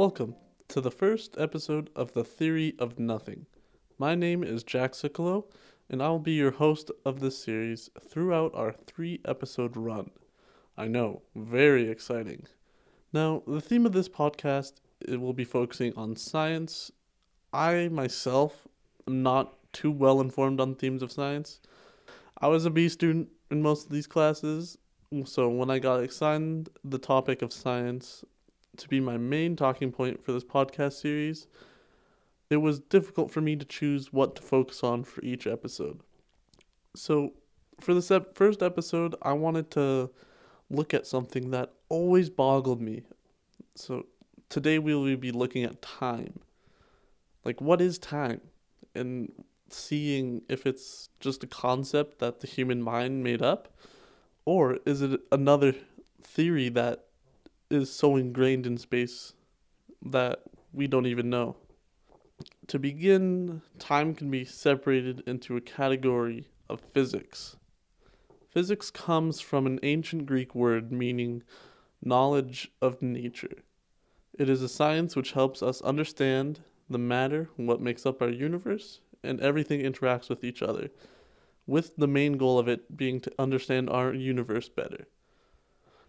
[0.00, 0.36] Welcome
[0.68, 3.44] to the first episode of The Theory of Nothing.
[3.98, 5.44] My name is Jack Sicolo,
[5.90, 10.10] and I will be your host of this series throughout our three episode run.
[10.74, 12.46] I know, very exciting.
[13.12, 16.90] Now, the theme of this podcast it will be focusing on science.
[17.52, 18.66] I myself
[19.06, 21.60] am not too well informed on themes of science.
[22.40, 24.78] I was a B student in most of these classes,
[25.26, 28.24] so when I got assigned the topic of science
[28.76, 31.46] to be my main talking point for this podcast series,
[32.48, 36.00] it was difficult for me to choose what to focus on for each episode.
[36.96, 37.32] So,
[37.80, 40.10] for this ep- first episode, I wanted to
[40.68, 43.02] look at something that always boggled me.
[43.76, 44.06] So,
[44.48, 46.40] today we will be looking at time.
[47.44, 48.40] Like, what is time?
[48.94, 49.32] And
[49.68, 53.72] seeing if it's just a concept that the human mind made up,
[54.44, 55.74] or is it another
[56.22, 57.06] theory that
[57.70, 59.34] is so ingrained in space
[60.02, 60.40] that
[60.72, 61.56] we don't even know.
[62.68, 67.56] To begin, time can be separated into a category of physics.
[68.48, 71.42] Physics comes from an ancient Greek word meaning
[72.02, 73.62] knowledge of nature.
[74.38, 79.00] It is a science which helps us understand the matter, what makes up our universe,
[79.22, 80.90] and everything interacts with each other,
[81.66, 85.06] with the main goal of it being to understand our universe better.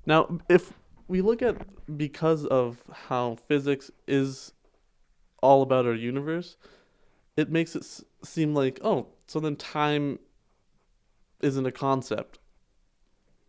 [0.05, 0.73] Now, if
[1.11, 1.57] we look at
[1.97, 4.53] because of how physics is
[5.43, 6.55] all about our universe,
[7.35, 10.19] it makes it s- seem like, oh, so then time
[11.41, 12.39] isn't a concept.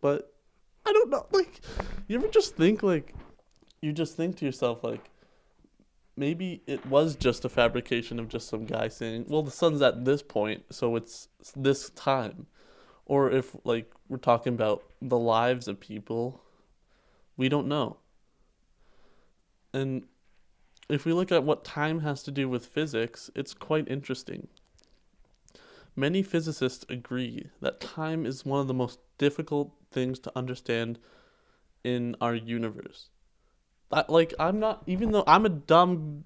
[0.01, 0.33] But
[0.85, 1.25] I don't know.
[1.31, 1.61] Like,
[2.09, 3.15] you ever just think, like,
[3.81, 5.09] you just think to yourself, like,
[6.17, 10.03] maybe it was just a fabrication of just some guy saying, well, the sun's at
[10.03, 12.47] this point, so it's this time.
[13.05, 16.41] Or if, like, we're talking about the lives of people,
[17.37, 17.97] we don't know.
[19.73, 20.05] And
[20.89, 24.47] if we look at what time has to do with physics, it's quite interesting.
[25.95, 30.99] Many physicists agree that time is one of the most difficult things to understand
[31.83, 33.09] in our universe.
[33.91, 36.23] I, like I'm not even though I'm a dumb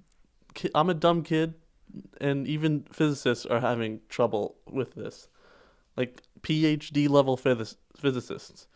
[0.54, 1.56] ki- I'm a dumb kid
[2.22, 5.28] and even physicists are having trouble with this.
[5.98, 8.68] Like PhD level phys- physicists.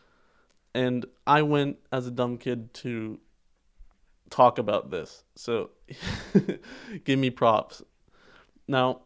[0.74, 3.20] And I went as a dumb kid to
[4.30, 5.24] talk about this.
[5.36, 5.72] So
[7.04, 7.82] give me props.
[8.68, 9.02] Now,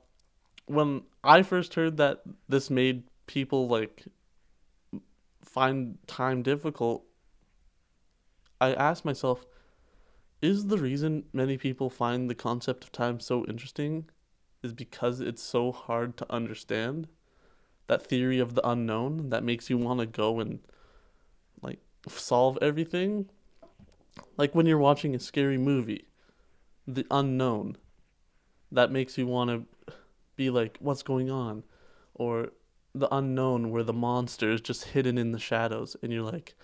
[0.67, 4.05] when I first heard that this made people like
[5.43, 7.03] find time difficult,
[8.61, 9.45] I asked myself,
[10.41, 14.09] is the reason many people find the concept of time so interesting
[14.63, 17.07] is because it's so hard to understand?
[17.87, 20.59] That theory of the unknown that makes you want to go and
[22.07, 23.29] solve everything?
[24.37, 26.07] Like when you're watching a scary movie,
[26.87, 27.77] the unknown
[28.71, 29.93] that makes you want to
[30.35, 31.63] be like, what's going on?
[32.13, 32.49] Or
[32.93, 36.55] the unknown where the monster is just hidden in the shadows and you're like,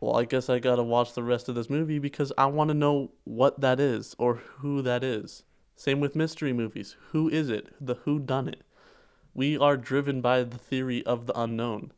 [0.00, 2.74] well, I guess I gotta watch the rest of this movie because I want to
[2.74, 5.42] know what that is or who that is.
[5.74, 6.96] Same with mystery movies.
[7.12, 7.68] Who is it?
[7.80, 8.62] The who done it?
[9.34, 11.92] We are driven by the theory of the unknown.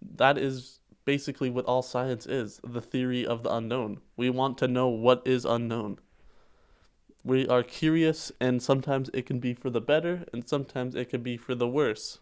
[0.00, 4.00] That is basically what all science is the theory of the unknown.
[4.16, 5.98] We want to know what is unknown.
[7.24, 11.22] We are curious, and sometimes it can be for the better, and sometimes it can
[11.22, 12.18] be for the worse.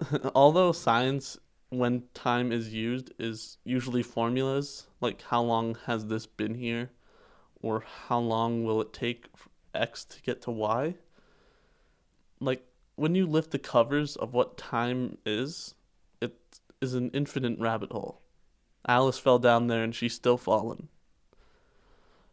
[0.34, 1.38] Although science,
[1.70, 6.90] when time is used, is usually formulas like how long has this been here,
[7.62, 9.26] or how long will it take
[9.74, 10.94] X to get to Y.
[12.40, 12.64] Like
[12.96, 15.74] when you lift the covers of what time is,
[16.20, 16.34] it
[16.80, 18.22] is an infinite rabbit hole.
[18.86, 20.88] Alice fell down there and she's still fallen.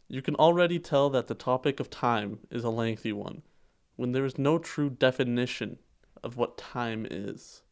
[0.08, 3.42] You can already tell that the topic of time is a lengthy one,
[3.96, 5.78] when there is no true definition
[6.22, 7.62] of what time is.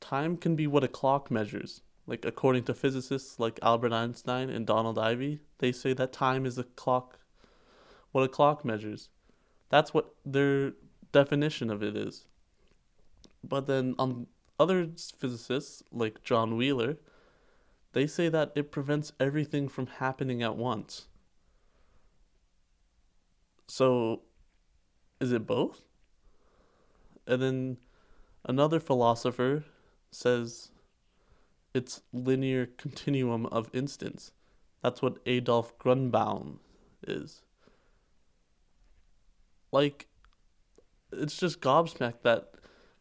[0.00, 1.82] Time can be what a clock measures.
[2.06, 6.56] Like according to physicists like Albert Einstein and Donald Ivey, they say that time is
[6.56, 7.18] a clock
[8.12, 9.10] what a clock measures.
[9.68, 10.72] That's what their
[11.12, 12.24] definition of it is.
[13.44, 14.26] But then on
[14.58, 14.88] other
[15.18, 16.96] physicists like John Wheeler,
[17.92, 21.08] they say that it prevents everything from happening at once.
[23.68, 24.22] So,
[25.20, 25.82] is it both?
[27.26, 27.76] And then
[28.44, 29.64] another philosopher
[30.10, 30.70] says
[31.74, 34.32] it's linear continuum of instants.
[34.82, 36.58] That's what Adolf Grunbaum
[37.06, 37.42] is.
[39.72, 40.06] Like,
[41.12, 42.54] it's just gobsmacked that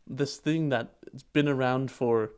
[0.07, 2.31] this thing that's been around for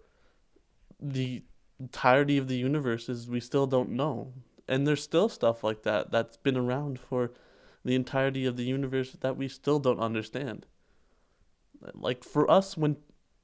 [1.00, 1.44] the
[1.80, 4.34] entirety of the universe is we still don't know.
[4.68, 7.32] and there's still stuff like that that's been around for
[7.86, 10.66] the entirety of the universe that we still don't understand.
[11.94, 12.98] Like for us, when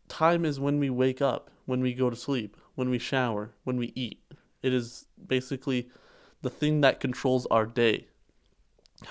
[0.09, 3.77] time is when we wake up, when we go to sleep, when we shower, when
[3.77, 4.21] we eat.
[4.61, 5.89] It is basically
[6.41, 8.07] the thing that controls our day.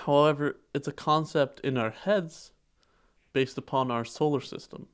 [0.05, 2.51] However, it's a concept in our heads
[3.33, 4.87] based upon our solar system.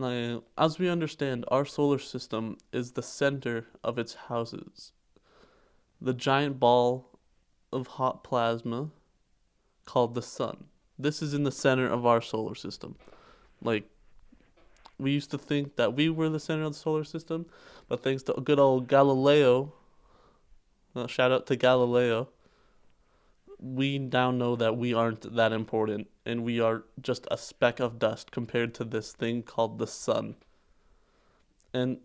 [0.00, 4.92] Now, as we understand, our solar system is the center of its houses.
[6.00, 7.18] The giant ball
[7.70, 8.88] of hot plasma
[9.84, 10.64] called the sun.
[10.98, 12.96] This is in the center of our solar system.
[13.62, 13.84] Like,
[14.98, 17.44] we used to think that we were the center of the solar system,
[17.86, 19.74] but thanks to good old Galileo,
[20.96, 22.30] uh, shout out to Galileo,
[23.60, 27.98] we now know that we aren't that important and we are just a speck of
[27.98, 30.36] dust compared to this thing called the sun.
[31.74, 31.98] And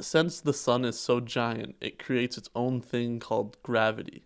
[0.00, 4.24] since the sun is so giant, it creates its own thing called gravity,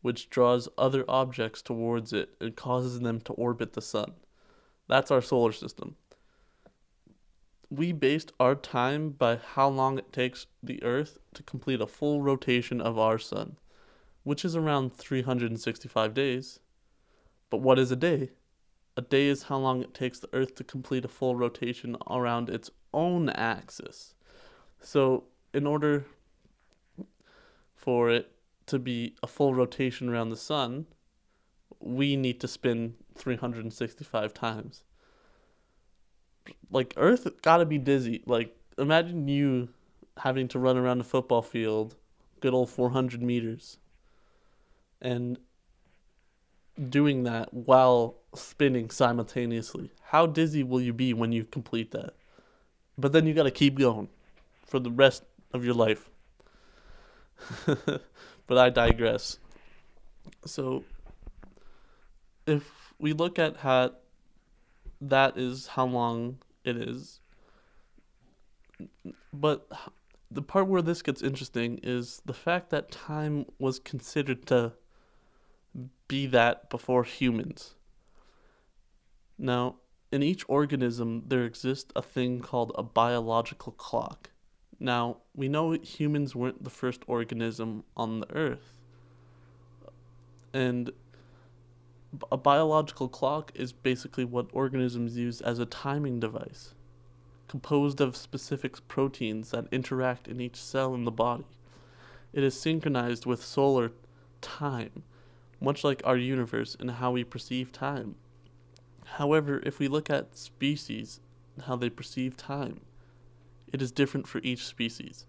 [0.00, 4.14] which draws other objects towards it and causes them to orbit the sun.
[4.88, 5.96] That's our solar system.
[7.70, 12.20] We based our time by how long it takes the Earth to complete a full
[12.20, 13.56] rotation of our sun
[14.24, 16.60] which is around 365 days.
[17.50, 18.30] But what is a day?
[18.96, 22.48] A day is how long it takes the Earth to complete a full rotation around
[22.48, 24.14] its own axis.
[24.80, 25.24] So,
[25.54, 26.04] in order
[27.74, 28.32] for it
[28.66, 30.86] to be a full rotation around the sun,
[31.80, 34.84] we need to spin 365 times.
[36.70, 38.22] Like, Earth gotta be dizzy.
[38.26, 39.70] Like, imagine you
[40.18, 41.96] having to run around a football field,
[42.40, 43.78] good old 400 meters
[45.02, 45.38] and
[46.88, 49.90] doing that while spinning simultaneously.
[50.04, 52.14] How dizzy will you be when you complete that?
[52.96, 54.08] But then you got to keep going
[54.64, 56.08] for the rest of your life.
[57.66, 59.38] but I digress.
[60.46, 60.84] So
[62.46, 63.92] if we look at how
[65.00, 67.20] that is how long it is
[69.32, 69.68] but
[70.30, 74.72] the part where this gets interesting is the fact that time was considered to
[76.08, 77.74] be that before humans.
[79.38, 79.76] Now,
[80.10, 84.30] in each organism, there exists a thing called a biological clock.
[84.78, 88.74] Now, we know humans weren't the first organism on the earth.
[90.52, 90.90] And
[92.30, 96.74] a biological clock is basically what organisms use as a timing device,
[97.48, 101.46] composed of specific proteins that interact in each cell in the body.
[102.34, 103.92] It is synchronized with solar
[104.42, 105.04] time
[105.62, 108.16] much like our universe and how we perceive time.
[109.04, 111.20] However, if we look at species
[111.54, 112.80] and how they perceive time,
[113.72, 115.26] it is different for each species.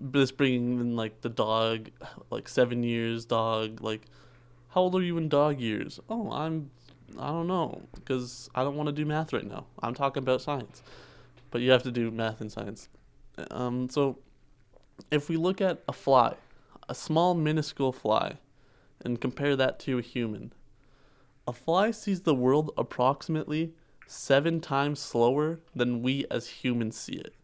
[0.00, 1.90] This bringing in like the dog,
[2.30, 4.02] like seven years dog, like
[4.68, 5.98] how old are you in dog years?
[6.08, 6.70] Oh, I'm,
[7.18, 9.66] I don't know, because I don't want to do math right now.
[9.82, 10.82] I'm talking about science,
[11.50, 12.88] but you have to do math and science.
[13.50, 14.18] Um, so
[15.10, 16.34] if we look at a fly,
[16.88, 18.38] a small minuscule fly,
[19.04, 20.52] and compare that to a human.
[21.46, 23.72] A fly sees the world approximately
[24.06, 27.34] seven times slower than we as humans see it,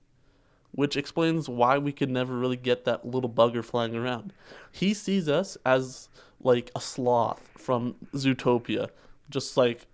[0.73, 4.33] which explains why we could never really get that little bugger flying around.
[4.73, 6.09] He sees us as
[6.41, 8.91] like a sloth from Zootopia,
[9.31, 9.87] just like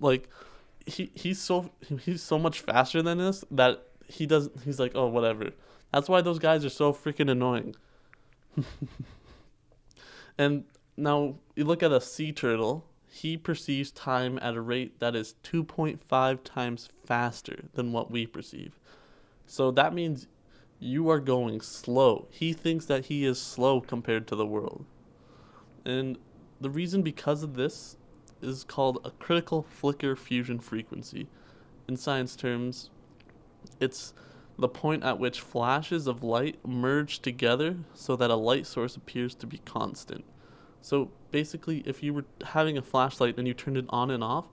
[0.00, 0.28] like
[0.86, 5.06] he he's so he's so much faster than us that he does he's like oh
[5.06, 5.50] whatever.
[5.92, 7.76] That's why those guys are so freaking annoying.
[10.38, 10.64] and
[10.96, 15.34] now you look at a sea turtle, he perceives time at a rate that is
[15.44, 18.78] 2.5 times faster than what we perceive.
[19.46, 20.26] So that means
[20.80, 22.26] you are going slow.
[22.30, 24.84] He thinks that he is slow compared to the world.
[25.84, 26.18] And
[26.60, 27.96] the reason because of this
[28.42, 31.28] is called a critical flicker fusion frequency.
[31.88, 32.90] In science terms,
[33.80, 34.14] it's
[34.58, 39.34] the point at which flashes of light merge together so that a light source appears
[39.34, 40.24] to be constant.
[40.80, 44.46] So basically, if you were having a flashlight and you turned it on and off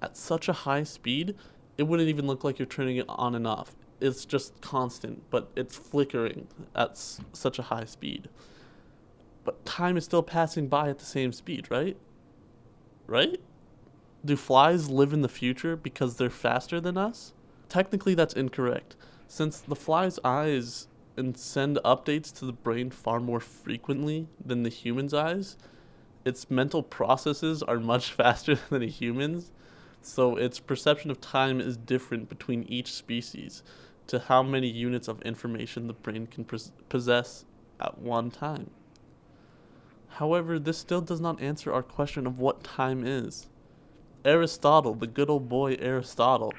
[0.00, 1.34] at such a high speed,
[1.76, 3.74] it wouldn't even look like you're turning it on and off.
[4.00, 8.28] It's just constant, but it's flickering at s- such a high speed.
[9.44, 11.96] But time is still passing by at the same speed, right?
[13.06, 13.40] Right?
[14.24, 17.32] Do flies live in the future because they're faster than us?
[17.68, 18.96] Technically, that's incorrect
[19.32, 24.68] since the fly's eyes and send updates to the brain far more frequently than the
[24.68, 25.56] human's eyes,
[26.22, 29.50] its mental processes are much faster than a human's,
[30.02, 33.62] so its perception of time is different between each species.
[34.06, 37.46] to how many units of information the brain can pos- possess
[37.80, 38.68] at one time.
[40.08, 43.48] However, this still does not answer our question of what time is.
[44.26, 46.52] Aristotle, the good old boy Aristotle,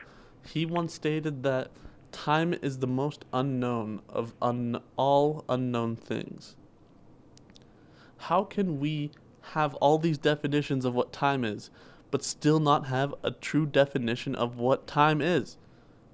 [0.47, 1.69] he once stated that
[2.13, 6.55] time is the most unknown of un- all unknown things.
[8.17, 9.11] How can we
[9.51, 11.69] have all these definitions of what time is,
[12.11, 15.57] but still not have a true definition of what time is?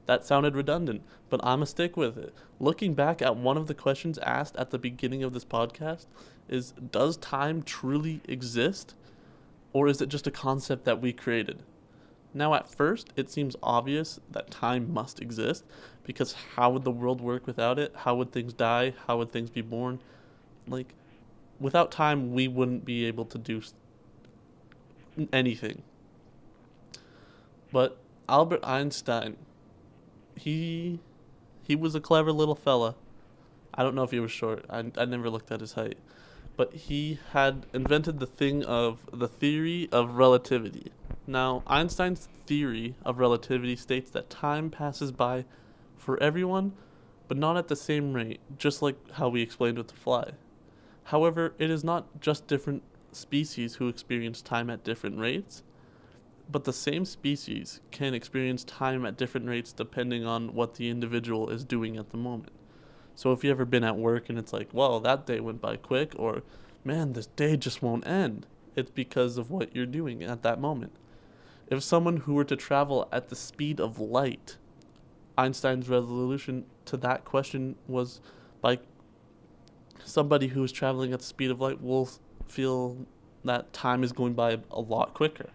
[0.07, 2.33] That sounded redundant, but I'm a stick with it.
[2.59, 6.07] Looking back at one of the questions asked at the beginning of this podcast
[6.47, 8.95] is does time truly exist
[9.71, 11.61] or is it just a concept that we created?
[12.33, 15.63] Now at first it seems obvious that time must exist
[16.03, 17.93] because how would the world work without it?
[17.97, 18.93] How would things die?
[19.07, 19.99] How would things be born?
[20.67, 20.93] Like
[21.59, 23.61] without time we wouldn't be able to do
[25.33, 25.81] anything.
[27.71, 29.37] But Albert Einstein
[30.35, 30.99] he
[31.63, 32.95] he was a clever little fella.
[33.73, 34.65] I don't know if he was short.
[34.69, 35.97] I, I never looked at his height.
[36.57, 40.91] But he had invented the thing of the theory of relativity.
[41.29, 45.45] Now, Einstein's theory of relativity states that time passes by
[45.95, 46.73] for everyone,
[47.27, 50.31] but not at the same rate, just like how we explained with the fly.
[51.03, 52.81] However, it is not just different
[53.11, 55.61] species who experience time at different rates,
[56.51, 61.51] but the same species can experience time at different rates depending on what the individual
[61.51, 62.53] is doing at the moment.
[63.13, 65.75] So if you've ever been at work and it's like, well, that day went by
[65.75, 66.41] quick, or
[66.83, 70.93] man, this day just won't end, it's because of what you're doing at that moment.
[71.69, 74.57] If someone who were to travel at the speed of light,
[75.37, 78.21] Einstein's resolution to that question was
[78.61, 78.79] by
[80.03, 82.09] somebody who is traveling at the speed of light will
[82.47, 83.05] feel
[83.45, 85.49] that time is going by a lot quicker.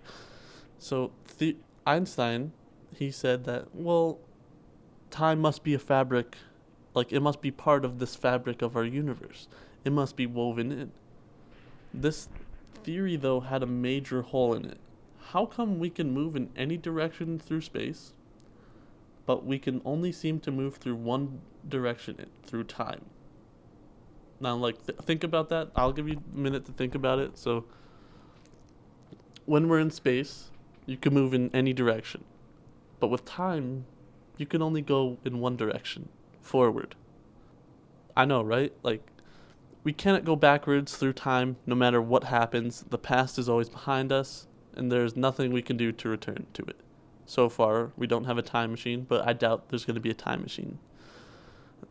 [0.78, 1.56] So the-
[1.86, 2.52] Einstein,
[2.94, 4.18] he said that well,
[5.10, 6.36] time must be a fabric,
[6.94, 9.48] like it must be part of this fabric of our universe.
[9.84, 10.92] It must be woven in.
[11.92, 12.28] This
[12.82, 14.78] theory though had a major hole in it.
[15.34, 18.12] How come we can move in any direction through space,
[19.26, 23.06] but we can only seem to move through one direction through time?
[24.38, 25.72] Now, like, th- think about that.
[25.74, 27.36] I'll give you a minute to think about it.
[27.36, 27.64] So,
[29.44, 30.52] when we're in space,
[30.86, 32.22] you can move in any direction.
[33.00, 33.86] But with time,
[34.36, 36.10] you can only go in one direction
[36.42, 36.94] forward.
[38.16, 38.72] I know, right?
[38.84, 39.04] Like,
[39.82, 42.84] we cannot go backwards through time no matter what happens.
[42.88, 44.46] The past is always behind us,
[44.76, 46.76] and there's nothing we can do to return to it.
[47.26, 50.10] So far, we don't have a time machine, but I doubt there's going to be
[50.10, 50.78] a time machine.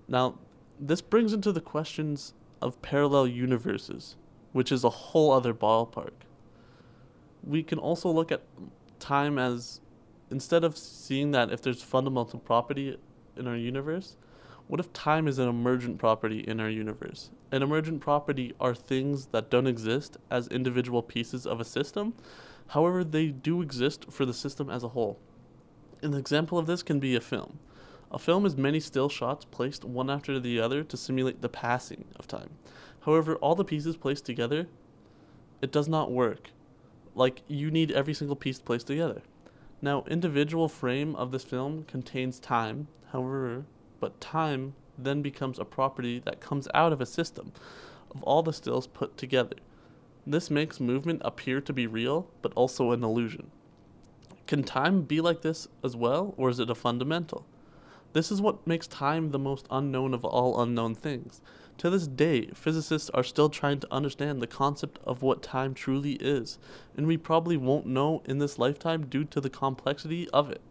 [0.07, 0.39] Now,
[0.79, 4.15] this brings into the questions of parallel universes,
[4.51, 6.11] which is a whole other ballpark.
[7.43, 8.41] We can also look at
[8.99, 9.81] time as
[10.29, 12.97] instead of seeing that if there's fundamental property
[13.35, 14.15] in our universe,
[14.67, 17.29] what if time is an emergent property in our universe?
[17.51, 22.13] An emergent property are things that don't exist as individual pieces of a system,
[22.67, 25.19] however, they do exist for the system as a whole.
[26.01, 27.59] An example of this can be a film.
[28.11, 32.05] A film is many still shots placed one after the other to simulate the passing
[32.17, 32.51] of time.
[33.01, 34.67] However, all the pieces placed together,
[35.61, 36.51] it does not work.
[37.15, 39.21] Like, you need every single piece placed together.
[39.81, 43.65] Now, individual frame of this film contains time, however,
[43.99, 47.51] but time then becomes a property that comes out of a system
[48.11, 49.55] of all the stills put together.
[50.25, 53.51] This makes movement appear to be real, but also an illusion.
[54.47, 57.45] Can time be like this as well, or is it a fundamental?
[58.13, 61.41] This is what makes time the most unknown of all unknown things.
[61.79, 66.13] To this day, physicists are still trying to understand the concept of what time truly
[66.13, 66.59] is,
[66.95, 70.61] and we probably won't know in this lifetime due to the complexity of it.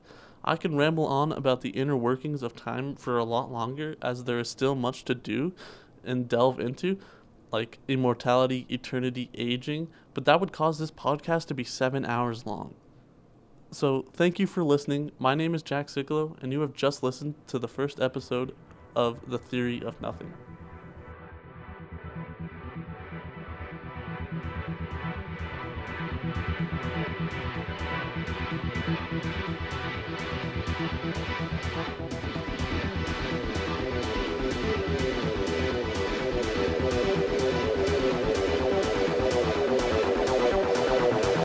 [0.45, 4.25] I can ramble on about the inner workings of time for a lot longer, as
[4.25, 5.53] there is still much to do
[6.05, 6.99] and delve into,
[7.53, 12.75] like immortality, eternity, aging, but that would cause this podcast to be seven hours long.
[13.71, 15.13] So, thank you for listening.
[15.19, 18.55] My name is Jack Sicolo, and you have just listened to the first episode
[18.95, 20.33] of The Theory of Nothing.